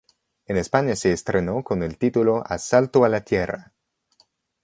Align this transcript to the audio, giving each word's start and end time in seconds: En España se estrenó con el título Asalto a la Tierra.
En 0.47 0.57
España 0.57 0.95
se 0.95 1.11
estrenó 1.11 1.63
con 1.63 1.83
el 1.83 1.99
título 1.99 2.41
Asalto 2.47 3.05
a 3.05 3.09
la 3.09 3.23
Tierra. 3.23 3.73